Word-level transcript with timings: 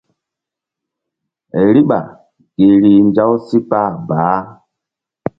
Riɓa 1.73 1.99
gi 2.55 2.67
rih 2.81 3.01
nzaw 3.07 3.33
si 3.47 3.57
kpah 3.67 3.89
baah. 4.07 4.41